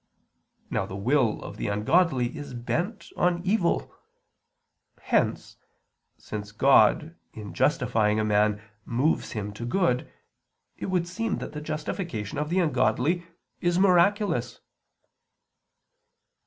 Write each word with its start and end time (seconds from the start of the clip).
Now 0.71 0.87
the 0.87 0.95
will 0.95 1.43
of 1.43 1.57
the 1.57 1.67
ungodly 1.67 2.35
is 2.35 2.55
bent 2.55 3.09
on 3.15 3.45
evil. 3.45 3.93
Hence, 4.99 5.57
since 6.17 6.51
God 6.51 7.15
in 7.33 7.53
justifying 7.53 8.19
a 8.19 8.23
man 8.23 8.59
moves 8.83 9.33
him 9.33 9.53
to 9.53 9.63
good, 9.63 10.11
it 10.75 10.87
would 10.87 11.07
seem 11.07 11.37
that 11.37 11.51
the 11.51 11.61
justification 11.61 12.39
of 12.39 12.49
the 12.49 12.57
ungodly 12.57 13.27
is 13.59 13.77
miraculous. 13.77 14.59